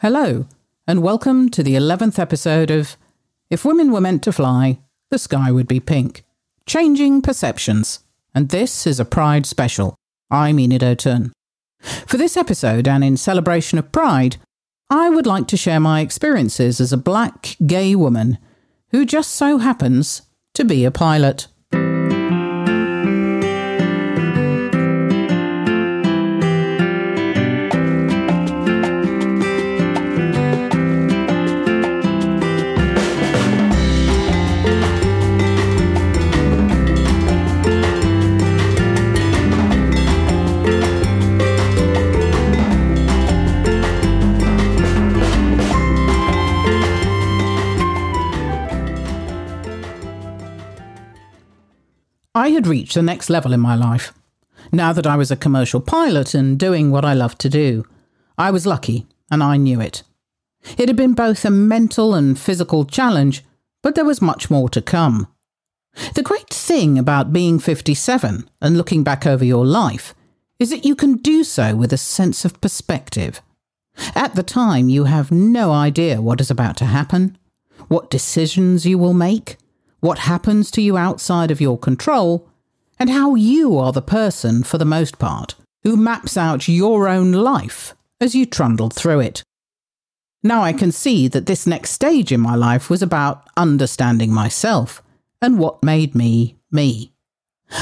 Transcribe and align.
Hello, 0.00 0.46
and 0.86 1.02
welcome 1.02 1.48
to 1.48 1.62
the 1.62 1.74
11th 1.74 2.18
episode 2.18 2.70
of 2.70 2.98
If 3.48 3.64
Women 3.64 3.90
Were 3.90 4.02
Meant 4.02 4.22
to 4.24 4.32
Fly, 4.32 4.78
the 5.08 5.18
Sky 5.18 5.50
Would 5.50 5.66
Be 5.66 5.80
Pink 5.80 6.22
Changing 6.66 7.22
Perceptions. 7.22 8.00
And 8.34 8.50
this 8.50 8.86
is 8.86 9.00
a 9.00 9.06
Pride 9.06 9.46
special. 9.46 9.94
I'm 10.30 10.60
Enid 10.60 10.82
Otun. 10.82 11.32
For 12.06 12.18
this 12.18 12.36
episode, 12.36 12.86
and 12.86 13.02
in 13.02 13.16
celebration 13.16 13.78
of 13.78 13.90
Pride, 13.90 14.36
I 14.90 15.08
would 15.08 15.26
like 15.26 15.48
to 15.48 15.56
share 15.56 15.80
my 15.80 16.02
experiences 16.02 16.78
as 16.78 16.92
a 16.92 16.98
black 16.98 17.56
gay 17.64 17.94
woman 17.94 18.36
who 18.90 19.06
just 19.06 19.32
so 19.32 19.56
happens 19.56 20.20
to 20.52 20.66
be 20.66 20.84
a 20.84 20.90
pilot. 20.90 21.46
I 52.36 52.50
had 52.50 52.66
reached 52.66 52.92
the 52.92 53.00
next 53.00 53.30
level 53.30 53.54
in 53.54 53.60
my 53.60 53.74
life. 53.74 54.12
Now 54.70 54.92
that 54.92 55.06
I 55.06 55.16
was 55.16 55.30
a 55.30 55.36
commercial 55.36 55.80
pilot 55.80 56.34
and 56.34 56.58
doing 56.58 56.90
what 56.90 57.02
I 57.02 57.14
loved 57.14 57.38
to 57.38 57.48
do, 57.48 57.86
I 58.36 58.50
was 58.50 58.66
lucky, 58.66 59.06
and 59.30 59.42
I 59.42 59.56
knew 59.56 59.80
it. 59.80 60.02
It 60.76 60.90
had 60.90 60.96
been 60.96 61.14
both 61.14 61.46
a 61.46 61.50
mental 61.50 62.12
and 62.12 62.38
physical 62.38 62.84
challenge, 62.84 63.42
but 63.82 63.94
there 63.94 64.04
was 64.04 64.20
much 64.20 64.50
more 64.50 64.68
to 64.68 64.82
come. 64.82 65.28
The 66.14 66.22
great 66.22 66.50
thing 66.50 66.98
about 66.98 67.32
being 67.32 67.58
57 67.58 68.50
and 68.60 68.76
looking 68.76 69.02
back 69.02 69.26
over 69.26 69.42
your 69.42 69.64
life 69.64 70.14
is 70.58 70.68
that 70.68 70.84
you 70.84 70.94
can 70.94 71.16
do 71.16 71.42
so 71.42 71.74
with 71.74 71.90
a 71.90 71.96
sense 71.96 72.44
of 72.44 72.60
perspective. 72.60 73.40
At 74.14 74.34
the 74.34 74.42
time, 74.42 74.90
you 74.90 75.04
have 75.04 75.32
no 75.32 75.72
idea 75.72 76.20
what 76.20 76.42
is 76.42 76.50
about 76.50 76.76
to 76.76 76.84
happen, 76.84 77.38
what 77.88 78.10
decisions 78.10 78.84
you 78.84 78.98
will 78.98 79.14
make, 79.14 79.56
what 80.06 80.18
happens 80.20 80.70
to 80.70 80.80
you 80.80 80.96
outside 80.96 81.50
of 81.50 81.60
your 81.60 81.76
control, 81.76 82.48
and 82.96 83.10
how 83.10 83.34
you 83.34 83.76
are 83.76 83.90
the 83.90 84.00
person, 84.00 84.62
for 84.62 84.78
the 84.78 84.84
most 84.84 85.18
part, 85.18 85.56
who 85.82 85.96
maps 85.96 86.36
out 86.36 86.68
your 86.68 87.08
own 87.08 87.32
life 87.32 87.92
as 88.20 88.32
you 88.32 88.46
trundle 88.46 88.88
through 88.88 89.18
it. 89.18 89.42
Now 90.44 90.62
I 90.62 90.72
can 90.72 90.92
see 90.92 91.26
that 91.26 91.46
this 91.46 91.66
next 91.66 91.90
stage 91.90 92.30
in 92.30 92.40
my 92.40 92.54
life 92.54 92.88
was 92.88 93.02
about 93.02 93.48
understanding 93.56 94.32
myself 94.32 95.02
and 95.42 95.58
what 95.58 95.82
made 95.82 96.14
me 96.14 96.56
me. 96.70 97.12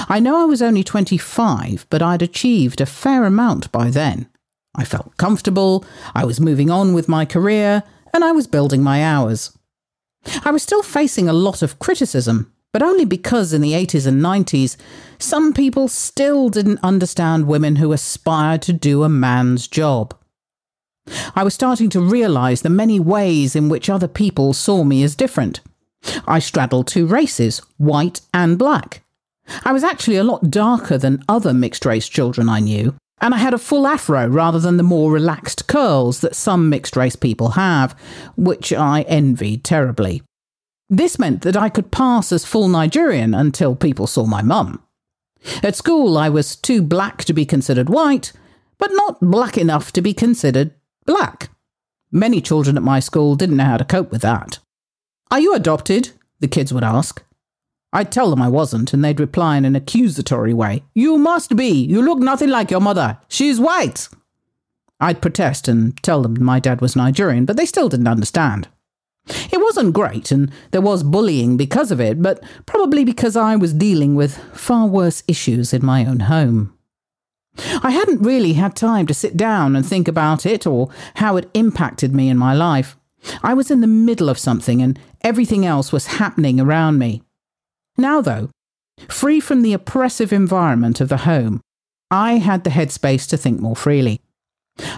I 0.08 0.18
know 0.18 0.40
I 0.40 0.46
was 0.46 0.62
only 0.62 0.82
25, 0.82 1.86
but 1.90 2.00
I'd 2.00 2.22
achieved 2.22 2.80
a 2.80 2.86
fair 2.86 3.26
amount 3.26 3.70
by 3.70 3.90
then. 3.90 4.30
I 4.74 4.84
felt 4.84 5.18
comfortable, 5.18 5.84
I 6.14 6.24
was 6.24 6.40
moving 6.40 6.70
on 6.70 6.94
with 6.94 7.06
my 7.06 7.26
career, 7.26 7.82
and 8.14 8.24
I 8.24 8.32
was 8.32 8.46
building 8.46 8.82
my 8.82 9.04
hours. 9.04 9.56
I 10.44 10.50
was 10.50 10.62
still 10.62 10.82
facing 10.82 11.28
a 11.28 11.32
lot 11.32 11.62
of 11.62 11.78
criticism, 11.78 12.52
but 12.72 12.82
only 12.82 13.04
because 13.04 13.52
in 13.52 13.60
the 13.60 13.72
80s 13.72 14.06
and 14.06 14.20
90s, 14.20 14.76
some 15.18 15.52
people 15.52 15.88
still 15.88 16.48
didn't 16.48 16.80
understand 16.82 17.46
women 17.46 17.76
who 17.76 17.92
aspired 17.92 18.62
to 18.62 18.72
do 18.72 19.02
a 19.02 19.08
man's 19.08 19.68
job. 19.68 20.14
I 21.36 21.44
was 21.44 21.54
starting 21.54 21.90
to 21.90 22.00
realise 22.00 22.62
the 22.62 22.70
many 22.70 22.98
ways 22.98 23.54
in 23.54 23.68
which 23.68 23.90
other 23.90 24.08
people 24.08 24.52
saw 24.54 24.84
me 24.84 25.02
as 25.02 25.14
different. 25.14 25.60
I 26.26 26.38
straddled 26.38 26.86
two 26.86 27.06
races, 27.06 27.60
white 27.76 28.20
and 28.32 28.58
black. 28.58 29.02
I 29.64 29.72
was 29.72 29.84
actually 29.84 30.16
a 30.16 30.24
lot 30.24 30.50
darker 30.50 30.96
than 30.96 31.22
other 31.28 31.52
mixed 31.52 31.84
race 31.84 32.08
children 32.08 32.48
I 32.48 32.60
knew, 32.60 32.94
and 33.20 33.34
I 33.34 33.38
had 33.38 33.54
a 33.54 33.58
full 33.58 33.86
afro 33.86 34.26
rather 34.26 34.58
than 34.58 34.76
the 34.76 34.82
more 34.82 35.10
relaxed 35.10 35.66
curls 35.66 36.20
that 36.20 36.34
some 36.34 36.68
mixed 36.68 36.96
race 36.96 37.16
people 37.16 37.50
have, 37.50 37.98
which 38.36 38.72
I 38.72 39.02
envied 39.02 39.64
terribly. 39.64 40.22
This 40.90 41.18
meant 41.18 41.42
that 41.42 41.56
I 41.56 41.68
could 41.68 41.90
pass 41.90 42.32
as 42.32 42.44
full 42.44 42.68
Nigerian 42.68 43.34
until 43.34 43.74
people 43.74 44.06
saw 44.06 44.26
my 44.26 44.42
mum. 44.42 44.82
At 45.62 45.76
school, 45.76 46.16
I 46.18 46.28
was 46.28 46.56
too 46.56 46.82
black 46.82 47.24
to 47.24 47.32
be 47.32 47.44
considered 47.44 47.88
white, 47.88 48.32
but 48.78 48.90
not 48.92 49.20
black 49.20 49.56
enough 49.56 49.92
to 49.92 50.02
be 50.02 50.14
considered 50.14 50.72
black. 51.06 51.50
Many 52.10 52.40
children 52.40 52.76
at 52.76 52.82
my 52.82 53.00
school 53.00 53.34
didn't 53.34 53.56
know 53.56 53.64
how 53.64 53.76
to 53.76 53.84
cope 53.84 54.10
with 54.10 54.22
that. 54.22 54.58
Are 55.30 55.40
you 55.40 55.54
adopted? 55.54 56.10
The 56.40 56.48
kids 56.48 56.72
would 56.72 56.84
ask. 56.84 57.22
I'd 57.94 58.10
tell 58.10 58.28
them 58.28 58.42
I 58.42 58.48
wasn't, 58.48 58.92
and 58.92 59.04
they'd 59.04 59.20
reply 59.20 59.56
in 59.56 59.64
an 59.64 59.76
accusatory 59.76 60.52
way 60.52 60.82
You 60.94 61.16
must 61.16 61.56
be. 61.56 61.70
You 61.70 62.02
look 62.02 62.18
nothing 62.18 62.50
like 62.50 62.70
your 62.70 62.80
mother. 62.80 63.18
She's 63.28 63.60
white. 63.60 64.08
I'd 65.00 65.22
protest 65.22 65.68
and 65.68 65.96
tell 66.02 66.22
them 66.22 66.42
my 66.42 66.58
dad 66.58 66.80
was 66.80 66.96
Nigerian, 66.96 67.44
but 67.44 67.56
they 67.56 67.66
still 67.66 67.88
didn't 67.88 68.08
understand. 68.08 68.68
It 69.26 69.60
wasn't 69.60 69.94
great, 69.94 70.30
and 70.30 70.50
there 70.72 70.80
was 70.80 71.02
bullying 71.02 71.56
because 71.56 71.90
of 71.90 72.00
it, 72.00 72.20
but 72.20 72.42
probably 72.66 73.04
because 73.04 73.36
I 73.36 73.56
was 73.56 73.72
dealing 73.72 74.14
with 74.14 74.36
far 74.52 74.86
worse 74.86 75.22
issues 75.26 75.72
in 75.72 75.84
my 75.84 76.04
own 76.04 76.20
home. 76.20 76.76
I 77.82 77.92
hadn't 77.92 78.22
really 78.22 78.54
had 78.54 78.74
time 78.74 79.06
to 79.06 79.14
sit 79.14 79.36
down 79.36 79.76
and 79.76 79.86
think 79.86 80.08
about 80.08 80.44
it 80.44 80.66
or 80.66 80.90
how 81.16 81.36
it 81.36 81.48
impacted 81.54 82.14
me 82.14 82.28
in 82.28 82.36
my 82.36 82.52
life. 82.52 82.96
I 83.42 83.54
was 83.54 83.70
in 83.70 83.80
the 83.80 83.86
middle 83.86 84.28
of 84.28 84.38
something, 84.38 84.82
and 84.82 84.98
everything 85.22 85.64
else 85.64 85.92
was 85.92 86.06
happening 86.06 86.60
around 86.60 86.98
me. 86.98 87.22
Now, 87.96 88.20
though, 88.20 88.50
free 89.08 89.40
from 89.40 89.62
the 89.62 89.72
oppressive 89.72 90.32
environment 90.32 91.00
of 91.00 91.08
the 91.08 91.18
home, 91.18 91.60
I 92.10 92.34
had 92.34 92.64
the 92.64 92.70
headspace 92.70 93.28
to 93.28 93.36
think 93.36 93.60
more 93.60 93.76
freely. 93.76 94.20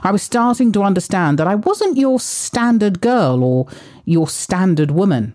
I 0.02 0.10
was 0.10 0.22
starting 0.22 0.72
to 0.72 0.82
understand 0.82 1.38
that 1.38 1.46
I 1.46 1.54
wasn't 1.54 1.98
your 1.98 2.18
standard 2.18 3.00
girl 3.00 3.44
or 3.44 3.68
your 4.04 4.28
standard 4.28 4.90
woman. 4.90 5.34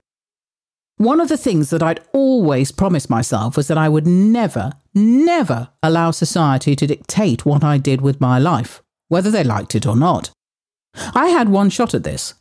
One 0.98 1.20
of 1.20 1.30
the 1.30 1.38
things 1.38 1.70
that 1.72 1.82
I'd 1.82 2.02
always 2.14 2.72
promised 2.72 3.10
myself 3.10 3.58
was 3.58 3.68
that 3.68 3.78
I 3.78 3.90
would 3.90 4.06
never, 4.06 4.72
never 4.94 5.70
allow 5.82 6.12
society 6.12 6.76
to 6.76 6.88
dictate 6.88 7.46
what 7.46 7.64
I 7.64 7.78
did 7.78 8.02
with 8.02 8.22
my 8.22 8.38
life, 8.38 8.82
whether 9.08 9.32
they 9.32 9.44
liked 9.44 9.76
it 9.76 9.88
or 9.88 9.96
not. 9.96 10.32
I 11.16 11.30
had 11.30 11.50
one 11.50 11.70
shot 11.70 11.94
at 11.94 12.04
this, 12.04 12.36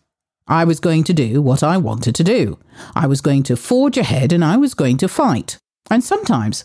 I 0.51 0.65
was 0.65 0.81
going 0.81 1.05
to 1.05 1.15
do 1.15 1.41
what 1.41 1.63
I 1.63 1.77
wanted 1.77 2.17
to 2.17 2.25
do. 2.25 2.59
I 2.97 3.07
was 3.07 3.21
going 3.21 3.45
to 3.45 3.57
forge 3.57 3.97
ahead 3.97 4.33
and 4.33 4.45
I 4.45 4.57
was 4.57 4.75
going 4.75 4.97
to 4.99 5.09
fight. 5.09 5.59
And 5.89 6.03
sometimes 6.03 6.65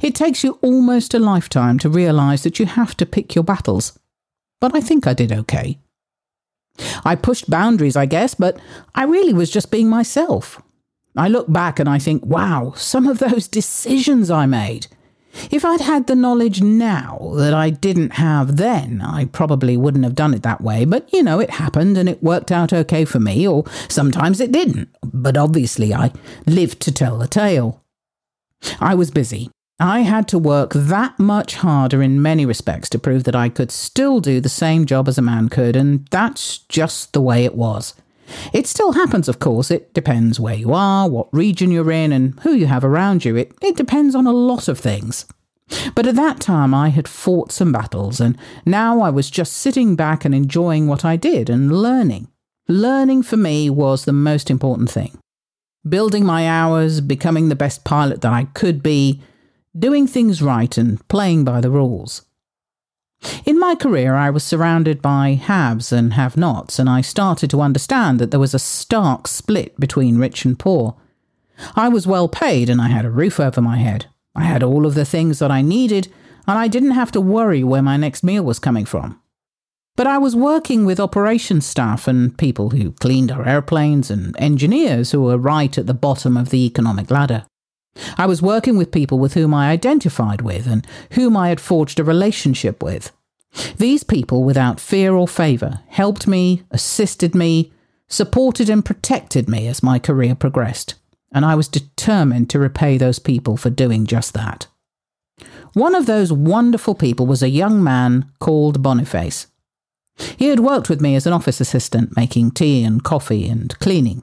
it 0.00 0.14
takes 0.14 0.44
you 0.44 0.60
almost 0.62 1.12
a 1.12 1.18
lifetime 1.18 1.80
to 1.80 1.90
realize 1.90 2.44
that 2.44 2.60
you 2.60 2.66
have 2.66 2.96
to 2.98 3.04
pick 3.04 3.34
your 3.34 3.42
battles. 3.42 3.98
But 4.60 4.76
I 4.76 4.80
think 4.80 5.06
I 5.08 5.12
did 5.12 5.32
okay. 5.32 5.78
I 7.04 7.16
pushed 7.16 7.50
boundaries, 7.50 7.96
I 7.96 8.06
guess, 8.06 8.34
but 8.34 8.60
I 8.94 9.04
really 9.04 9.32
was 9.32 9.50
just 9.50 9.72
being 9.72 9.88
myself. 9.88 10.62
I 11.16 11.26
look 11.26 11.50
back 11.52 11.80
and 11.80 11.88
I 11.88 11.98
think, 11.98 12.24
wow, 12.24 12.74
some 12.76 13.08
of 13.08 13.18
those 13.18 13.48
decisions 13.48 14.30
I 14.30 14.46
made. 14.46 14.86
If 15.50 15.64
I'd 15.64 15.80
had 15.80 16.06
the 16.06 16.14
knowledge 16.14 16.62
now 16.62 17.32
that 17.36 17.54
I 17.54 17.70
didn't 17.70 18.14
have 18.14 18.56
then, 18.56 19.00
I 19.02 19.26
probably 19.26 19.76
wouldn't 19.76 20.04
have 20.04 20.14
done 20.14 20.34
it 20.34 20.42
that 20.42 20.60
way. 20.60 20.84
But, 20.84 21.12
you 21.12 21.22
know, 21.22 21.40
it 21.40 21.50
happened 21.50 21.98
and 21.98 22.08
it 22.08 22.22
worked 22.22 22.50
out 22.50 22.72
okay 22.72 23.04
for 23.04 23.20
me, 23.20 23.46
or 23.46 23.64
sometimes 23.88 24.40
it 24.40 24.52
didn't. 24.52 24.88
But 25.02 25.36
obviously, 25.36 25.94
I 25.94 26.12
lived 26.46 26.80
to 26.80 26.92
tell 26.92 27.18
the 27.18 27.28
tale. 27.28 27.82
I 28.80 28.94
was 28.94 29.10
busy. 29.10 29.50
I 29.78 30.00
had 30.00 30.26
to 30.28 30.38
work 30.38 30.72
that 30.74 31.18
much 31.18 31.56
harder 31.56 32.02
in 32.02 32.22
many 32.22 32.46
respects 32.46 32.88
to 32.90 32.98
prove 32.98 33.24
that 33.24 33.36
I 33.36 33.50
could 33.50 33.70
still 33.70 34.20
do 34.20 34.40
the 34.40 34.48
same 34.48 34.86
job 34.86 35.06
as 35.06 35.18
a 35.18 35.22
man 35.22 35.50
could, 35.50 35.76
and 35.76 36.06
that's 36.10 36.58
just 36.58 37.12
the 37.12 37.20
way 37.20 37.44
it 37.44 37.54
was. 37.54 37.92
It 38.52 38.66
still 38.66 38.92
happens, 38.92 39.28
of 39.28 39.38
course. 39.38 39.70
It 39.70 39.94
depends 39.94 40.40
where 40.40 40.54
you 40.54 40.72
are, 40.72 41.08
what 41.08 41.32
region 41.32 41.70
you're 41.70 41.92
in, 41.92 42.12
and 42.12 42.38
who 42.40 42.52
you 42.52 42.66
have 42.66 42.84
around 42.84 43.24
you. 43.24 43.36
It, 43.36 43.52
it 43.62 43.76
depends 43.76 44.14
on 44.14 44.26
a 44.26 44.32
lot 44.32 44.68
of 44.68 44.78
things. 44.78 45.26
But 45.94 46.06
at 46.06 46.14
that 46.16 46.40
time, 46.40 46.74
I 46.74 46.90
had 46.90 47.08
fought 47.08 47.50
some 47.50 47.72
battles, 47.72 48.20
and 48.20 48.38
now 48.64 49.00
I 49.00 49.10
was 49.10 49.30
just 49.30 49.52
sitting 49.52 49.96
back 49.96 50.24
and 50.24 50.34
enjoying 50.34 50.86
what 50.86 51.04
I 51.04 51.16
did 51.16 51.50
and 51.50 51.82
learning. 51.82 52.28
Learning 52.68 53.22
for 53.22 53.36
me 53.36 53.70
was 53.70 54.04
the 54.04 54.12
most 54.12 54.50
important 54.50 54.90
thing. 54.90 55.18
Building 55.88 56.24
my 56.24 56.48
hours, 56.48 57.00
becoming 57.00 57.48
the 57.48 57.56
best 57.56 57.84
pilot 57.84 58.20
that 58.20 58.32
I 58.32 58.44
could 58.54 58.82
be, 58.82 59.22
doing 59.76 60.06
things 60.06 60.42
right 60.42 60.76
and 60.76 61.06
playing 61.08 61.44
by 61.44 61.60
the 61.60 61.70
rules. 61.70 62.25
In 63.44 63.58
my 63.58 63.74
career, 63.74 64.14
I 64.14 64.30
was 64.30 64.44
surrounded 64.44 65.02
by 65.02 65.34
haves 65.34 65.92
and 65.92 66.14
have 66.14 66.36
nots, 66.36 66.78
and 66.78 66.88
I 66.88 67.00
started 67.00 67.50
to 67.50 67.60
understand 67.60 68.18
that 68.18 68.30
there 68.30 68.40
was 68.40 68.54
a 68.54 68.58
stark 68.58 69.26
split 69.26 69.78
between 69.78 70.18
rich 70.18 70.44
and 70.44 70.58
poor. 70.58 70.96
I 71.74 71.88
was 71.88 72.06
well 72.06 72.28
paid 72.28 72.68
and 72.68 72.80
I 72.80 72.88
had 72.88 73.04
a 73.04 73.10
roof 73.10 73.40
over 73.40 73.60
my 73.60 73.76
head. 73.76 74.06
I 74.34 74.44
had 74.44 74.62
all 74.62 74.84
of 74.84 74.94
the 74.94 75.04
things 75.04 75.38
that 75.38 75.50
I 75.50 75.62
needed, 75.62 76.08
and 76.46 76.58
I 76.58 76.68
didn't 76.68 76.90
have 76.92 77.10
to 77.12 77.20
worry 77.20 77.64
where 77.64 77.82
my 77.82 77.96
next 77.96 78.22
meal 78.22 78.44
was 78.44 78.58
coming 78.58 78.84
from. 78.84 79.20
But 79.96 80.06
I 80.06 80.18
was 80.18 80.36
working 80.36 80.84
with 80.84 81.00
operations 81.00 81.64
staff 81.64 82.06
and 82.06 82.36
people 82.36 82.70
who 82.70 82.92
cleaned 82.92 83.32
our 83.32 83.48
airplanes 83.48 84.10
and 84.10 84.36
engineers 84.38 85.12
who 85.12 85.22
were 85.22 85.38
right 85.38 85.76
at 85.78 85.86
the 85.86 85.94
bottom 85.94 86.36
of 86.36 86.50
the 86.50 86.66
economic 86.66 87.10
ladder. 87.10 87.46
I 88.18 88.26
was 88.26 88.42
working 88.42 88.76
with 88.76 88.92
people 88.92 89.18
with 89.18 89.32
whom 89.32 89.54
I 89.54 89.70
identified 89.70 90.42
with 90.42 90.66
and 90.66 90.86
whom 91.12 91.34
I 91.34 91.48
had 91.48 91.60
forged 91.60 91.98
a 91.98 92.04
relationship 92.04 92.82
with. 92.82 93.10
These 93.78 94.04
people, 94.04 94.44
without 94.44 94.80
fear 94.80 95.14
or 95.14 95.26
favour, 95.26 95.80
helped 95.88 96.26
me, 96.26 96.62
assisted 96.70 97.34
me, 97.34 97.72
supported 98.08 98.68
and 98.68 98.84
protected 98.84 99.48
me 99.48 99.66
as 99.66 99.82
my 99.82 99.98
career 99.98 100.34
progressed, 100.34 100.94
and 101.32 101.44
I 101.44 101.54
was 101.54 101.68
determined 101.68 102.50
to 102.50 102.58
repay 102.58 102.98
those 102.98 103.18
people 103.18 103.56
for 103.56 103.70
doing 103.70 104.06
just 104.06 104.34
that. 104.34 104.66
One 105.72 105.94
of 105.94 106.06
those 106.06 106.32
wonderful 106.32 106.94
people 106.94 107.26
was 107.26 107.42
a 107.42 107.50
young 107.50 107.82
man 107.82 108.30
called 108.40 108.82
Boniface. 108.82 109.46
He 110.38 110.46
had 110.46 110.60
worked 110.60 110.88
with 110.88 111.00
me 111.00 111.14
as 111.14 111.26
an 111.26 111.34
office 111.34 111.60
assistant, 111.60 112.16
making 112.16 112.52
tea 112.52 112.82
and 112.82 113.04
coffee 113.04 113.48
and 113.48 113.78
cleaning. 113.78 114.22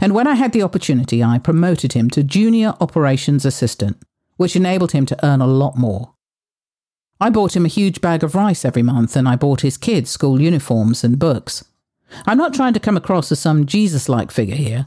And 0.00 0.14
when 0.14 0.26
I 0.26 0.34
had 0.34 0.52
the 0.52 0.62
opportunity, 0.62 1.22
I 1.22 1.38
promoted 1.38 1.92
him 1.92 2.10
to 2.10 2.24
junior 2.24 2.74
operations 2.80 3.44
assistant, 3.44 4.02
which 4.36 4.56
enabled 4.56 4.92
him 4.92 5.06
to 5.06 5.24
earn 5.24 5.40
a 5.40 5.46
lot 5.46 5.76
more. 5.76 6.14
I 7.20 7.28
bought 7.30 7.54
him 7.54 7.66
a 7.66 7.68
huge 7.68 8.00
bag 8.00 8.24
of 8.24 8.34
rice 8.34 8.64
every 8.64 8.82
month, 8.82 9.14
and 9.14 9.28
I 9.28 9.36
bought 9.36 9.60
his 9.60 9.76
kids 9.76 10.10
school 10.10 10.40
uniforms 10.40 11.04
and 11.04 11.18
books. 11.18 11.64
I'm 12.26 12.38
not 12.38 12.54
trying 12.54 12.72
to 12.72 12.80
come 12.80 12.96
across 12.96 13.30
as 13.30 13.38
some 13.38 13.66
Jesus 13.66 14.08
like 14.08 14.30
figure 14.30 14.56
here. 14.56 14.86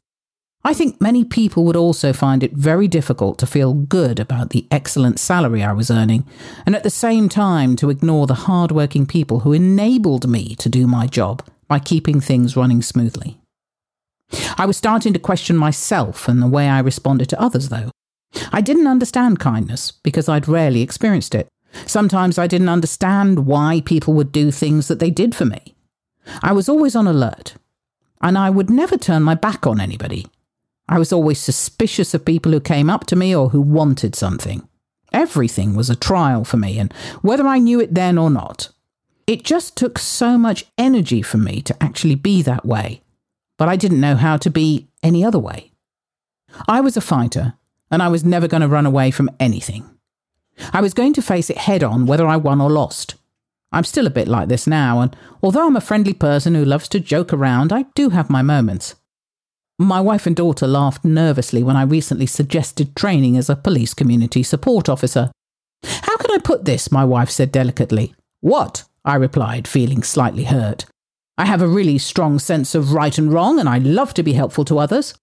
I 0.65 0.73
think 0.73 1.01
many 1.01 1.25
people 1.25 1.65
would 1.65 1.75
also 1.75 2.13
find 2.13 2.41
it 2.41 2.53
very 2.53 2.87
difficult 2.87 3.37
to 3.39 3.45
feel 3.45 3.73
good 3.73 4.19
about 4.19 4.51
the 4.51 4.65
excellent 4.71 5.19
salary 5.19 5.61
I 5.61 5.73
was 5.73 5.91
earning, 5.91 6.25
and 6.65 6.75
at 6.75 6.83
the 6.83 6.89
same 6.89 7.29
time 7.29 7.75
to 7.75 7.89
ignore 7.89 8.27
the 8.27 8.33
hard-working 8.33 9.05
people 9.05 9.41
who 9.41 9.53
enabled 9.53 10.27
me 10.27 10.55
to 10.55 10.69
do 10.69 10.87
my 10.87 11.05
job 11.05 11.43
by 11.67 11.79
keeping 11.79 12.19
things 12.19 12.55
running 12.55 12.81
smoothly. 12.81 13.39
I 14.57 14.65
was 14.65 14.77
starting 14.77 15.13
to 15.13 15.19
question 15.19 15.57
myself 15.57 16.27
and 16.27 16.41
the 16.41 16.47
way 16.47 16.67
I 16.67 16.79
responded 16.79 17.29
to 17.29 17.41
others, 17.41 17.69
though. 17.69 17.91
I 18.51 18.61
didn't 18.61 18.87
understand 18.87 19.39
kindness 19.39 19.91
because 19.91 20.27
I'd 20.27 20.47
rarely 20.47 20.81
experienced 20.81 21.35
it. 21.35 21.47
Sometimes 21.85 22.37
I 22.37 22.47
didn't 22.47 22.69
understand 22.69 23.45
why 23.45 23.81
people 23.85 24.13
would 24.13 24.31
do 24.31 24.51
things 24.51 24.87
that 24.87 24.99
they 24.99 25.09
did 25.09 25.35
for 25.35 25.45
me. 25.45 25.75
I 26.41 26.53
was 26.53 26.69
always 26.69 26.95
on 26.95 27.07
alert, 27.07 27.55
and 28.21 28.37
I 28.37 28.49
would 28.49 28.69
never 28.69 28.97
turn 28.97 29.23
my 29.23 29.35
back 29.35 29.67
on 29.67 29.81
anybody, 29.81 30.27
I 30.87 30.99
was 30.99 31.13
always 31.13 31.39
suspicious 31.39 32.13
of 32.13 32.25
people 32.25 32.51
who 32.51 32.59
came 32.59 32.89
up 32.89 33.05
to 33.07 33.15
me 33.15 33.35
or 33.35 33.49
who 33.49 33.61
wanted 33.61 34.15
something. 34.15 34.67
Everything 35.11 35.75
was 35.75 35.89
a 35.89 35.95
trial 35.95 36.43
for 36.43 36.57
me, 36.57 36.79
and 36.79 36.93
whether 37.21 37.47
I 37.47 37.59
knew 37.59 37.79
it 37.79 37.93
then 37.93 38.17
or 38.17 38.29
not. 38.29 38.69
It 39.25 39.43
just 39.43 39.77
took 39.77 39.97
so 39.97 40.37
much 40.37 40.65
energy 40.77 41.21
for 41.21 41.37
me 41.37 41.61
to 41.61 41.83
actually 41.83 42.15
be 42.15 42.41
that 42.41 42.65
way, 42.65 43.01
but 43.57 43.69
I 43.69 43.75
didn't 43.75 44.01
know 44.01 44.15
how 44.15 44.37
to 44.37 44.49
be 44.49 44.89
any 45.01 45.23
other 45.23 45.39
way. 45.39 45.71
I 46.67 46.81
was 46.81 46.97
a 46.97 47.01
fighter, 47.01 47.53
and 47.89 48.03
I 48.03 48.09
was 48.09 48.25
never 48.25 48.47
going 48.47 48.61
to 48.61 48.67
run 48.67 48.85
away 48.85 49.11
from 49.11 49.29
anything. 49.39 49.89
I 50.71 50.81
was 50.81 50.93
going 50.93 51.13
to 51.13 51.21
face 51.21 51.49
it 51.49 51.57
head 51.57 51.83
on 51.83 52.05
whether 52.05 52.27
I 52.27 52.37
won 52.37 52.61
or 52.61 52.69
lost. 52.69 53.15
I'm 53.71 53.83
still 53.83 54.05
a 54.05 54.11
bit 54.11 54.27
like 54.27 54.49
this 54.49 54.67
now, 54.67 55.01
and 55.01 55.15
although 55.41 55.65
I'm 55.65 55.75
a 55.75 55.81
friendly 55.81 56.13
person 56.13 56.53
who 56.53 56.63
loves 56.63 56.87
to 56.89 56.99
joke 56.99 57.33
around, 57.33 57.73
I 57.73 57.85
do 57.95 58.09
have 58.09 58.29
my 58.29 58.41
moments. 58.41 58.95
My 59.79 59.99
wife 59.99 60.27
and 60.27 60.35
daughter 60.35 60.67
laughed 60.67 61.03
nervously 61.03 61.63
when 61.63 61.75
I 61.75 61.81
recently 61.81 62.27
suggested 62.27 62.95
training 62.95 63.35
as 63.35 63.49
a 63.49 63.55
police 63.55 63.95
community 63.95 64.43
support 64.43 64.87
officer. 64.87 65.31
How 65.83 66.17
can 66.17 66.31
I 66.31 66.37
put 66.37 66.65
this? 66.65 66.91
My 66.91 67.03
wife 67.03 67.31
said 67.31 67.51
delicately. 67.51 68.13
What? 68.41 68.83
I 69.03 69.15
replied, 69.15 69.67
feeling 69.67 70.03
slightly 70.03 70.45
hurt. 70.45 70.85
I 71.37 71.45
have 71.45 71.61
a 71.61 71.67
really 71.67 71.97
strong 71.97 72.37
sense 72.37 72.75
of 72.75 72.93
right 72.93 73.17
and 73.17 73.33
wrong, 73.33 73.59
and 73.59 73.67
I 73.67 73.79
love 73.79 74.13
to 74.15 74.23
be 74.23 74.33
helpful 74.33 74.65
to 74.65 74.77
others. 74.77 75.15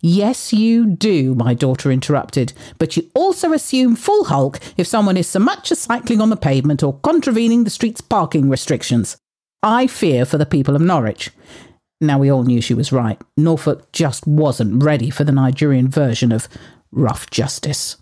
Yes, 0.00 0.52
you 0.52 0.86
do, 0.86 1.34
my 1.34 1.54
daughter 1.54 1.90
interrupted, 1.90 2.52
but 2.78 2.96
you 2.96 3.10
also 3.14 3.52
assume 3.54 3.96
full 3.96 4.24
hulk 4.24 4.60
if 4.76 4.86
someone 4.86 5.16
is 5.16 5.26
so 5.26 5.38
much 5.38 5.72
as 5.72 5.78
cycling 5.78 6.20
on 6.20 6.28
the 6.28 6.36
pavement 6.36 6.82
or 6.82 6.98
contravening 6.98 7.64
the 7.64 7.70
street's 7.70 8.02
parking 8.02 8.50
restrictions. 8.50 9.16
I 9.62 9.86
fear 9.86 10.26
for 10.26 10.36
the 10.36 10.44
people 10.44 10.76
of 10.76 10.82
Norwich. 10.82 11.30
Now, 11.98 12.18
we 12.18 12.30
all 12.30 12.42
knew 12.42 12.60
she 12.60 12.74
was 12.74 12.92
right. 12.92 13.18
Norfolk 13.38 13.90
just 13.92 14.26
wasn't 14.26 14.82
ready 14.82 15.08
for 15.08 15.24
the 15.24 15.32
Nigerian 15.32 15.88
version 15.88 16.30
of 16.32 16.48
rough 16.92 17.30
justice. 17.30 17.96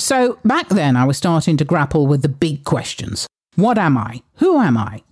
So, 0.00 0.38
back 0.46 0.70
then, 0.70 0.96
I 0.96 1.04
was 1.04 1.18
starting 1.18 1.58
to 1.58 1.64
grapple 1.64 2.06
with 2.06 2.22
the 2.22 2.28
big 2.28 2.64
questions 2.64 3.26
What 3.56 3.76
am 3.76 3.98
I? 3.98 4.22
Who 4.36 4.58
am 4.58 4.78
I? 4.78 5.02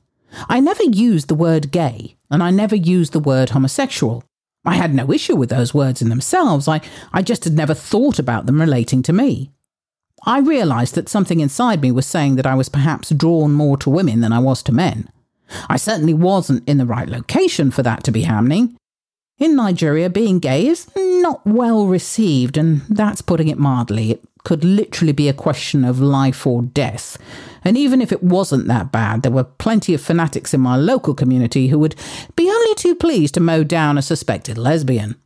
I 0.48 0.60
never 0.60 0.82
used 0.82 1.28
the 1.28 1.34
word 1.34 1.70
gay, 1.70 2.16
and 2.30 2.42
I 2.42 2.50
never 2.50 2.74
used 2.74 3.12
the 3.12 3.20
word 3.20 3.50
homosexual. 3.50 4.24
I 4.64 4.74
had 4.74 4.94
no 4.94 5.12
issue 5.12 5.36
with 5.36 5.50
those 5.50 5.74
words 5.74 6.00
in 6.00 6.08
themselves. 6.08 6.68
I, 6.68 6.80
I 7.12 7.20
just 7.20 7.44
had 7.44 7.52
never 7.52 7.74
thought 7.74 8.18
about 8.18 8.46
them 8.46 8.60
relating 8.60 9.02
to 9.02 9.12
me. 9.12 9.50
I 10.24 10.40
realised 10.40 10.94
that 10.94 11.08
something 11.10 11.40
inside 11.40 11.82
me 11.82 11.92
was 11.92 12.06
saying 12.06 12.36
that 12.36 12.46
I 12.46 12.54
was 12.54 12.70
perhaps 12.70 13.10
drawn 13.10 13.52
more 13.52 13.76
to 13.78 13.90
women 13.90 14.20
than 14.20 14.32
I 14.32 14.38
was 14.38 14.62
to 14.64 14.72
men. 14.72 15.10
I 15.68 15.76
certainly 15.76 16.14
wasn't 16.14 16.66
in 16.66 16.78
the 16.78 16.86
right 16.86 17.08
location 17.08 17.70
for 17.70 17.82
that 17.82 18.04
to 18.04 18.10
be 18.10 18.22
happening. 18.22 18.76
In 19.38 19.54
Nigeria, 19.54 20.10
being 20.10 20.40
gay 20.40 20.66
is 20.66 20.90
not 20.96 21.46
well 21.46 21.86
received, 21.86 22.56
and 22.56 22.80
that's 22.88 23.22
putting 23.22 23.48
it 23.48 23.58
mildly. 23.58 24.12
It 24.12 24.27
could 24.48 24.64
literally 24.64 25.12
be 25.12 25.28
a 25.28 25.34
question 25.34 25.84
of 25.84 26.00
life 26.00 26.46
or 26.46 26.62
death. 26.62 27.18
And 27.62 27.76
even 27.76 28.00
if 28.00 28.10
it 28.10 28.22
wasn't 28.22 28.66
that 28.66 28.90
bad, 28.90 29.20
there 29.20 29.30
were 29.30 29.44
plenty 29.44 29.92
of 29.92 30.00
fanatics 30.00 30.54
in 30.54 30.62
my 30.62 30.74
local 30.74 31.12
community 31.12 31.68
who 31.68 31.78
would 31.80 31.94
be 32.34 32.48
only 32.48 32.74
too 32.74 32.94
pleased 32.94 33.34
to 33.34 33.40
mow 33.40 33.62
down 33.62 33.98
a 33.98 34.02
suspected 34.02 34.56
lesbian. 34.56 35.16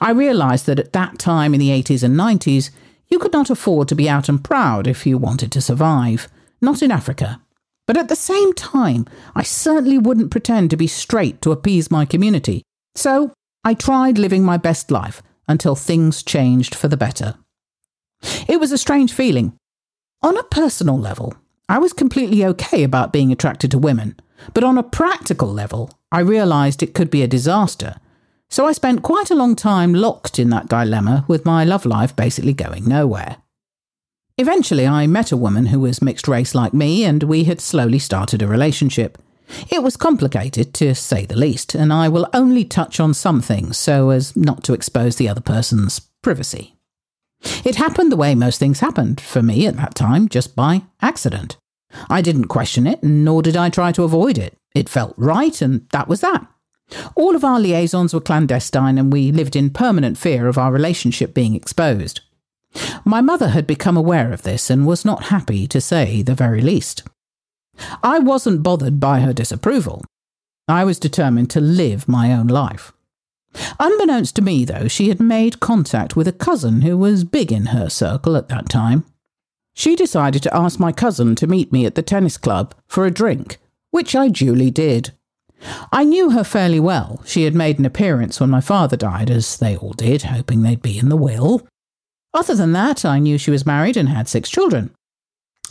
I 0.00 0.12
realised 0.12 0.64
that 0.64 0.78
at 0.78 0.94
that 0.94 1.18
time 1.18 1.52
in 1.52 1.60
the 1.60 1.68
80s 1.68 2.02
and 2.02 2.16
90s, 2.18 2.70
you 3.08 3.18
could 3.18 3.34
not 3.34 3.50
afford 3.50 3.88
to 3.88 3.94
be 3.94 4.08
out 4.08 4.30
and 4.30 4.42
proud 4.42 4.86
if 4.86 5.04
you 5.04 5.18
wanted 5.18 5.52
to 5.52 5.60
survive. 5.60 6.26
Not 6.62 6.80
in 6.80 6.90
Africa. 6.90 7.42
But 7.86 7.98
at 7.98 8.08
the 8.08 8.16
same 8.16 8.54
time, 8.54 9.04
I 9.34 9.42
certainly 9.42 9.98
wouldn't 9.98 10.30
pretend 10.30 10.70
to 10.70 10.78
be 10.78 10.86
straight 10.86 11.42
to 11.42 11.52
appease 11.52 11.90
my 11.90 12.06
community. 12.06 12.62
So 12.94 13.34
I 13.64 13.74
tried 13.74 14.16
living 14.16 14.44
my 14.44 14.56
best 14.56 14.90
life 14.90 15.22
until 15.46 15.74
things 15.74 16.22
changed 16.22 16.74
for 16.74 16.88
the 16.88 16.96
better. 16.96 17.34
It 18.48 18.60
was 18.60 18.72
a 18.72 18.78
strange 18.78 19.12
feeling, 19.12 19.58
on 20.24 20.38
a 20.38 20.42
personal 20.42 20.98
level, 20.98 21.34
I 21.68 21.76
was 21.76 21.92
completely 21.92 22.46
okay 22.46 22.82
about 22.82 23.12
being 23.12 23.30
attracted 23.30 23.70
to 23.72 23.78
women, 23.78 24.16
but 24.54 24.64
on 24.64 24.78
a 24.78 24.82
practical 24.82 25.52
level, 25.52 25.90
I 26.10 26.20
realised 26.20 26.82
it 26.82 26.94
could 26.94 27.10
be 27.10 27.20
a 27.20 27.28
disaster. 27.28 27.96
So 28.48 28.64
I 28.64 28.72
spent 28.72 29.02
quite 29.02 29.30
a 29.30 29.34
long 29.34 29.54
time 29.54 29.92
locked 29.92 30.38
in 30.38 30.48
that 30.48 30.70
dilemma 30.70 31.26
with 31.28 31.44
my 31.44 31.62
love 31.64 31.84
life 31.84 32.16
basically 32.16 32.54
going 32.54 32.88
nowhere. 32.88 33.36
Eventually, 34.38 34.86
I 34.86 35.06
met 35.06 35.30
a 35.30 35.36
woman 35.36 35.66
who 35.66 35.80
was 35.80 36.00
mixed 36.00 36.26
race 36.26 36.54
like 36.54 36.72
me, 36.72 37.04
and 37.04 37.22
we 37.24 37.44
had 37.44 37.60
slowly 37.60 37.98
started 37.98 38.40
a 38.40 38.48
relationship. 38.48 39.18
It 39.70 39.82
was 39.82 39.98
complicated, 39.98 40.72
to 40.74 40.94
say 40.94 41.26
the 41.26 41.36
least, 41.36 41.74
and 41.74 41.92
I 41.92 42.08
will 42.08 42.30
only 42.32 42.64
touch 42.64 42.98
on 42.98 43.12
some 43.12 43.42
things 43.42 43.76
so 43.76 44.08
as 44.08 44.34
not 44.34 44.64
to 44.64 44.72
expose 44.72 45.16
the 45.16 45.28
other 45.28 45.42
person's 45.42 46.00
privacy. 46.22 46.73
It 47.64 47.76
happened 47.76 48.10
the 48.10 48.16
way 48.16 48.34
most 48.34 48.58
things 48.58 48.80
happened 48.80 49.20
for 49.20 49.42
me 49.42 49.66
at 49.66 49.76
that 49.76 49.94
time, 49.94 50.28
just 50.28 50.56
by 50.56 50.82
accident. 51.02 51.56
I 52.08 52.22
didn't 52.22 52.48
question 52.48 52.86
it, 52.86 53.02
nor 53.02 53.42
did 53.42 53.56
I 53.56 53.70
try 53.70 53.92
to 53.92 54.04
avoid 54.04 54.38
it. 54.38 54.56
It 54.74 54.88
felt 54.88 55.14
right, 55.16 55.60
and 55.62 55.86
that 55.92 56.08
was 56.08 56.20
that. 56.20 56.46
All 57.14 57.34
of 57.34 57.44
our 57.44 57.60
liaisons 57.60 58.12
were 58.12 58.20
clandestine, 58.20 58.98
and 58.98 59.12
we 59.12 59.32
lived 59.32 59.56
in 59.56 59.70
permanent 59.70 60.18
fear 60.18 60.48
of 60.48 60.58
our 60.58 60.72
relationship 60.72 61.32
being 61.34 61.54
exposed. 61.54 62.20
My 63.04 63.20
mother 63.20 63.50
had 63.50 63.66
become 63.66 63.96
aware 63.96 64.32
of 64.32 64.42
this 64.42 64.68
and 64.68 64.86
was 64.86 65.04
not 65.04 65.24
happy, 65.24 65.66
to 65.68 65.80
say 65.80 66.22
the 66.22 66.34
very 66.34 66.60
least. 66.60 67.04
I 68.02 68.18
wasn't 68.18 68.62
bothered 68.62 69.00
by 69.00 69.20
her 69.20 69.32
disapproval. 69.32 70.04
I 70.66 70.84
was 70.84 70.98
determined 70.98 71.50
to 71.50 71.60
live 71.60 72.08
my 72.08 72.32
own 72.32 72.46
life. 72.46 72.92
Unbeknownst 73.78 74.36
to 74.36 74.42
me, 74.42 74.64
though, 74.64 74.88
she 74.88 75.08
had 75.08 75.20
made 75.20 75.60
contact 75.60 76.16
with 76.16 76.28
a 76.28 76.32
cousin 76.32 76.82
who 76.82 76.96
was 76.96 77.24
big 77.24 77.52
in 77.52 77.66
her 77.66 77.88
circle 77.88 78.36
at 78.36 78.48
that 78.48 78.68
time. 78.68 79.04
She 79.74 79.96
decided 79.96 80.42
to 80.44 80.56
ask 80.56 80.78
my 80.78 80.92
cousin 80.92 81.34
to 81.36 81.46
meet 81.46 81.72
me 81.72 81.84
at 81.84 81.94
the 81.94 82.02
tennis 82.02 82.36
club 82.36 82.74
for 82.86 83.04
a 83.04 83.10
drink, 83.10 83.58
which 83.90 84.14
I 84.14 84.28
duly 84.28 84.70
did. 84.70 85.12
I 85.92 86.04
knew 86.04 86.30
her 86.30 86.44
fairly 86.44 86.80
well. 86.80 87.22
She 87.24 87.44
had 87.44 87.54
made 87.54 87.78
an 87.78 87.86
appearance 87.86 88.38
when 88.38 88.50
my 88.50 88.60
father 88.60 88.96
died, 88.96 89.30
as 89.30 89.56
they 89.56 89.76
all 89.76 89.92
did, 89.92 90.22
hoping 90.22 90.62
they'd 90.62 90.82
be 90.82 90.98
in 90.98 91.08
the 91.08 91.16
will. 91.16 91.66
Other 92.32 92.54
than 92.54 92.72
that, 92.72 93.04
I 93.04 93.18
knew 93.18 93.38
she 93.38 93.50
was 93.50 93.66
married 93.66 93.96
and 93.96 94.08
had 94.08 94.28
six 94.28 94.48
children. 94.48 94.90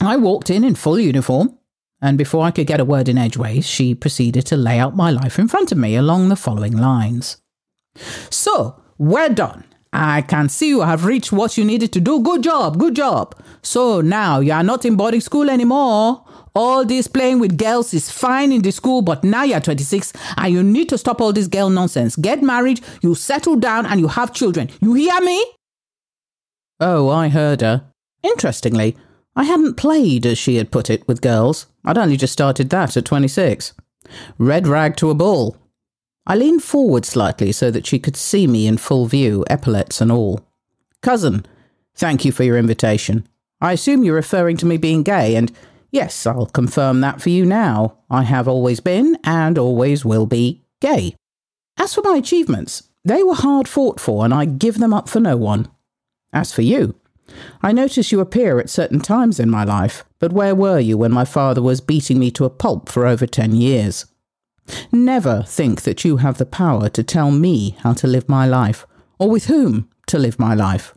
I 0.02 0.18
walked 0.18 0.50
in 0.50 0.63
in 0.63 0.75
full 0.75 1.00
uniform, 1.00 1.58
and 2.02 2.18
before 2.18 2.44
I 2.44 2.52
could 2.52 2.68
get 2.68 2.80
a 2.80 2.86
word 2.86 3.08
in 3.08 3.18
edgeways, 3.18 3.66
she 3.66 3.96
proceeded 3.96 4.46
to 4.48 4.58
lay 4.58 4.80
out 4.80 4.96
my 4.96 5.12
life 5.12 5.40
in 5.40 5.48
front 5.48 5.72
of 5.72 5.78
me 5.78 5.96
along 5.96 6.30
the 6.30 6.36
following 6.36 6.75
lines. 6.75 7.38
So, 8.30 8.82
we're 8.98 9.30
done. 9.30 9.66
I 9.94 10.22
can 10.22 10.50
see 10.50 10.70
you 10.70 10.82
have 10.82 11.06
reached 11.06 11.32
what 11.32 11.56
you 11.58 11.64
needed 11.64 11.94
to 11.94 12.02
do. 12.02 12.20
Good 12.20 12.44
job, 12.44 12.80
good 12.80 12.96
job. 12.96 13.36
So 13.62 14.02
now 14.02 14.40
you 14.40 14.52
are 14.52 14.64
not 14.64 14.86
in 14.86 14.96
boarding 14.96 15.22
school 15.22 15.50
anymore. 15.50 16.26
All 16.56 16.84
this 16.86 17.08
playing 17.08 17.40
with 17.40 17.58
girls 17.58 17.94
is 17.94 18.12
fine 18.12 18.52
in 18.52 18.62
the 18.62 18.72
school, 18.72 19.02
but 19.02 19.24
now 19.24 19.44
you're 19.44 19.60
26 19.60 20.14
and 20.38 20.54
you 20.54 20.64
need 20.64 20.90
to 20.90 20.98
stop 20.98 21.22
all 21.22 21.34
this 21.34 21.48
girl 21.48 21.70
nonsense. 21.70 22.16
Get 22.16 22.42
married, 22.44 22.82
you 23.02 23.16
settle 23.16 23.56
down, 23.56 23.86
and 23.86 24.00
you 24.00 24.08
have 24.08 24.34
children. 24.34 24.70
You 24.80 24.94
hear 24.94 25.20
me? 25.22 25.44
Oh, 26.80 27.10
I 27.10 27.30
heard 27.30 27.62
her. 27.62 27.86
Interestingly, 28.22 28.96
I 29.36 29.46
hadn't 29.46 29.76
played, 29.76 30.26
as 30.28 30.38
she 30.38 30.58
had 30.58 30.72
put 30.72 30.90
it, 30.92 31.08
with 31.08 31.22
girls. 31.22 31.66
I'd 31.86 31.98
only 31.98 32.18
just 32.18 32.34
started 32.34 32.70
that 32.70 32.96
at 32.96 33.06
26. 33.06 33.74
Red 34.38 34.68
rag 34.68 34.96
to 34.98 35.10
a 35.10 35.16
bull. 35.16 35.58
I 36.25 36.36
leaned 36.36 36.63
forward 36.63 37.06
slightly 37.06 37.51
so 37.51 37.70
that 37.72 37.86
she 37.86 38.00
could 38.00 38.15
see 38.15 38.48
me 38.48 38.65
in 38.65 38.77
full 38.77 39.08
view, 39.08 39.44
epaulets 39.50 40.00
and 40.00 40.12
all. 40.12 40.42
Cousin, 41.01 41.46
thank 41.96 42.24
you 42.24 42.32
for 42.32 42.44
your 42.44 42.58
invitation. 42.58 43.27
I 43.60 43.74
assume 43.74 44.03
you're 44.03 44.15
referring 44.15 44.58
to 44.58 44.65
me 44.65 44.77
being 44.77 45.03
gay, 45.03 45.36
and 45.36 45.51
yes, 45.92 46.25
I'll 46.25 46.46
confirm 46.46 47.01
that 47.01 47.22
for 47.22 47.30
you 47.30 47.46
now. 47.46 47.98
I 48.10 48.24
have 48.24 48.48
always 48.48 48.80
been, 48.80 49.18
and 49.24 49.58
always 49.58 50.06
will 50.06 50.25
be, 50.25 50.63
gay. 50.80 51.15
As 51.77 51.94
for 51.94 52.01
my 52.03 52.15
achievements, 52.18 52.84
they 53.03 53.22
were 53.22 53.36
hard 53.36 53.68
fought 53.68 54.00
for, 54.00 54.24
and 54.24 54.34
I 54.34 54.46
give 54.46 54.80
them 54.80 54.94
up 54.94 55.10
for 55.10 55.20
no 55.20 55.36
one. 55.36 55.68
As 56.32 56.53
for 56.53 56.62
you, 56.62 56.96
I 57.62 57.72
notice 57.74 58.12
you 58.12 58.22
appear 58.22 58.60
at 58.60 58.70
certain 58.70 59.00
times 59.00 59.39
in 59.39 59.50
my 59.50 59.63
life, 59.63 60.06
but 60.20 60.32
where 60.32 60.56
were 60.56 60.80
you 60.80 60.98
when 60.98 61.12
my 61.12 61.25
father 61.25 61.62
was 61.62 61.82
beating 61.82 62.20
me 62.20 62.32
to 62.32 62.46
a 62.46 62.50
pulp 62.50 62.89
for 62.89 63.06
over 63.06 63.27
ten 63.27 63.56
years? 63.56 64.06
Never 64.91 65.43
think 65.43 65.82
that 65.82 66.05
you 66.05 66.17
have 66.17 66.38
the 66.38 66.46
power 66.46 66.89
to 66.89 67.03
tell 67.03 67.32
me 67.32 67.75
how 67.79 67.93
to 67.93 68.08
live 68.08 68.29
my 68.29 68.46
life, 68.46 68.86
or 69.20 69.29
with 69.29 69.46
whom 69.46 69.89
to 70.08 70.17
live 70.17 70.39
my 70.39 70.53
life. 70.53 70.93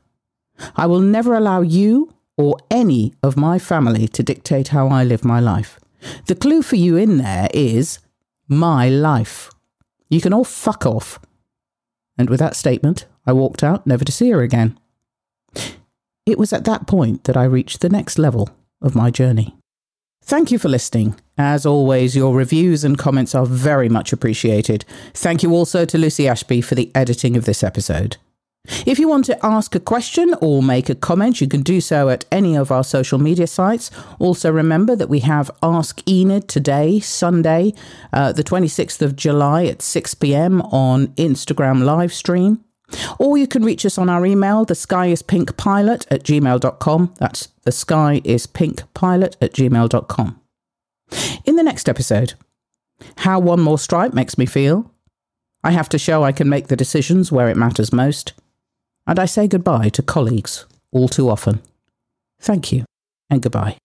I 0.77 0.87
will 0.87 1.01
never 1.01 1.35
allow 1.35 1.61
you 1.61 2.13
or 2.37 2.59
any 2.71 3.15
of 3.23 3.37
my 3.37 3.59
family 3.59 4.07
to 4.09 4.23
dictate 4.23 4.69
how 4.69 4.89
I 4.89 5.05
live 5.05 5.25
my 5.25 5.41
life. 5.41 5.79
The 6.27 6.35
clue 6.35 6.63
for 6.63 6.77
you 6.77 6.97
in 6.97 7.19
there 7.19 7.49
is 7.53 7.99
my 8.49 8.89
life. 8.89 9.51
You 10.09 10.21
can 10.21 10.33
all 10.33 10.45
fuck 10.45 10.87
off. 10.87 11.19
And 12.19 12.31
with 12.31 12.41
that 12.41 12.57
statement, 12.57 13.07
I 13.27 13.33
walked 13.33 13.65
out, 13.65 13.87
never 13.87 14.05
to 14.05 14.13
see 14.13 14.31
her 14.31 14.43
again. 14.43 14.79
It 16.25 16.39
was 16.39 16.53
at 16.53 16.65
that 16.65 16.87
point 16.87 17.25
that 17.25 17.37
I 17.37 17.45
reached 17.45 17.81
the 17.81 17.89
next 17.89 18.19
level 18.19 18.51
of 18.81 18.95
my 18.95 19.11
journey. 19.11 19.57
Thank 20.27 20.51
you 20.51 20.59
for 20.59 20.69
listening. 20.69 21.15
As 21.39 21.65
always, 21.65 22.17
your 22.17 22.35
reviews 22.35 22.83
and 22.83 22.99
comments 22.99 23.33
are 23.33 23.47
very 23.47 23.89
much 23.89 24.13
appreciated. 24.13 24.85
Thank 25.15 25.45
you 25.45 25.53
also 25.53 25.85
to 25.85 25.97
Lucy 25.97 26.27
Ashby 26.27 26.61
for 26.63 26.75
the 26.75 26.91
editing 26.97 27.37
of 27.37 27.45
this 27.45 27.63
episode. 27.63 28.17
If 28.85 28.99
you 28.99 29.07
want 29.07 29.25
to 29.27 29.47
ask 29.47 29.77
a 29.77 29.81
question 29.81 30.35
or 30.41 30.65
make 30.65 30.89
a 30.91 30.97
comment, 30.97 31.41
you 31.41 31.47
can 31.47 31.63
do 31.63 31.81
so 31.81 32.09
at 32.09 32.25
any 32.33 32.57
of 32.57 32.73
our 32.73 32.83
social 32.83 33.21
media 33.21 33.47
sites. 33.47 33.93
Also, 34.19 34.51
remember 34.51 34.97
that 34.97 35.09
we 35.09 35.21
have 35.21 35.49
Ask 35.63 36.03
Enid 36.09 36.49
today, 36.49 36.99
Sunday, 36.99 37.73
uh, 38.13 38.33
the 38.33 38.43
26th 38.43 39.03
of 39.03 39.15
July 39.15 39.67
at 39.67 39.81
6 39.81 40.15
pm 40.17 40.61
on 40.61 41.07
Instagram 41.15 41.85
live 41.85 42.13
stream. 42.13 42.65
Or 43.19 43.37
you 43.37 43.47
can 43.47 43.65
reach 43.65 43.85
us 43.85 43.99
on 43.99 44.09
our 44.09 44.25
email, 44.25 44.65
the 44.65 44.75
sky 44.75 45.07
is 45.07 45.23
pink 45.23 45.57
pilot 45.57 46.07
at 46.11 46.23
gmail.com. 46.23 47.15
That's 47.19 47.49
the 47.63 47.73
sky 47.73 48.21
is 48.25 48.47
pink 48.47 48.83
pilot 48.95 49.37
at 49.41 49.53
gmail.com. 49.53 50.41
In 51.45 51.57
the 51.57 51.63
next 51.63 51.89
episode, 51.89 52.35
how 53.19 53.39
one 53.39 53.61
more 53.61 53.79
stripe 53.79 54.15
makes 54.15 54.39
me 54.39 54.47
feel. 54.47 54.91
I 55.65 55.73
have 55.73 55.89
to 55.91 55.99
show 55.99 56.23
I 56.23 56.33
can 56.33 56.49
make 56.49 56.69
the 56.69 56.77
decisions 56.77 57.33
where 57.33 57.49
it 57.49 57.57
matters 57.57 57.93
most. 57.93 58.33
And 59.07 59.19
I 59.19 59.27
say 59.27 59.49
goodbye 59.49 59.89
to 59.91 60.03
colleagues 60.03 60.67
all 60.93 61.09
too 61.09 61.29
often. 61.29 61.61
Thank 62.41 62.73
you 62.73 62.85
and 63.31 63.43
goodbye. 63.43 63.79